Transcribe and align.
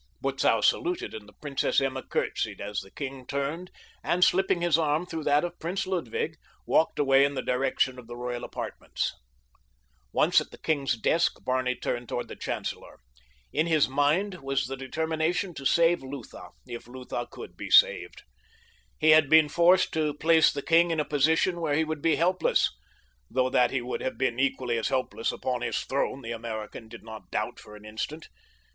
Butzow 0.19 0.61
saluted 0.61 1.13
and 1.13 1.29
the 1.29 1.33
Princess 1.41 1.79
Emma 1.79 2.01
curtsied, 2.01 2.59
as 2.59 2.79
the 2.79 2.89
king 2.89 3.23
turned 3.27 3.69
and, 4.03 4.23
slipping 4.23 4.61
his 4.61 4.75
arm 4.75 5.05
through 5.05 5.25
that 5.25 5.43
of 5.43 5.59
Prince 5.59 5.85
Ludwig, 5.85 6.37
walked 6.65 6.97
away 6.97 7.23
in 7.23 7.35
the 7.35 7.43
direction 7.43 7.99
of 7.99 8.07
the 8.07 8.15
royal 8.17 8.43
apartments. 8.43 9.13
Once 10.11 10.41
at 10.41 10.49
the 10.49 10.57
king's 10.57 10.97
desk 10.97 11.33
Barney 11.43 11.75
turned 11.75 12.09
toward 12.09 12.29
the 12.29 12.35
chancellor. 12.35 12.97
In 13.53 13.67
his 13.67 13.87
mind 13.87 14.41
was 14.41 14.65
the 14.65 14.75
determination 14.75 15.53
to 15.53 15.65
save 15.65 16.01
Lutha 16.01 16.49
if 16.65 16.87
Lutha 16.87 17.27
could 17.29 17.55
be 17.55 17.69
saved. 17.69 18.23
He 18.97 19.11
had 19.11 19.29
been 19.29 19.49
forced 19.49 19.93
to 19.93 20.15
place 20.15 20.51
the 20.51 20.63
king 20.63 20.89
in 20.89 20.99
a 20.99 21.05
position 21.05 21.61
where 21.61 21.75
he 21.75 21.83
would 21.83 22.01
be 22.01 22.15
helpless, 22.15 22.75
though 23.29 23.51
that 23.51 23.69
he 23.69 23.81
would 23.83 24.01
have 24.01 24.17
been 24.17 24.39
equally 24.39 24.79
as 24.79 24.87
helpless 24.87 25.31
upon 25.31 25.61
his 25.61 25.77
throne 25.81 26.23
the 26.23 26.31
American 26.31 26.87
did 26.87 27.03
not 27.03 27.29
doubt 27.29 27.59
for 27.59 27.75
an 27.75 27.85
instant. 27.85 28.29